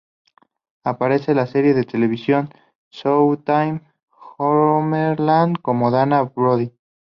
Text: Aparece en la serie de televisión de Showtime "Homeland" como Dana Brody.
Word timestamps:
Aparece 0.83 1.29
en 1.29 1.37
la 1.37 1.45
serie 1.45 1.75
de 1.75 1.83
televisión 1.83 2.49
de 2.49 2.55
Showtime 2.89 3.83
"Homeland" 4.39 5.57
como 5.61 5.91
Dana 5.91 6.23
Brody. 6.23 6.73